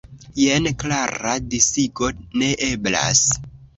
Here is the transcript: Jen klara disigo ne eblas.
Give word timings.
Jen 0.43 0.69
klara 0.83 1.35
disigo 1.51 2.09
ne 2.43 2.51
eblas. 2.71 3.21